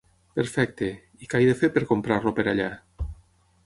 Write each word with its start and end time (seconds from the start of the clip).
Perfecte, 0.37 0.87
i 1.25 1.29
què 1.35 1.43
he 1.43 1.51
de 1.51 1.55
fer 1.61 1.71
per 1.77 1.87
comprar-lo 1.93 2.37
per 2.41 2.51
allà? 2.55 2.71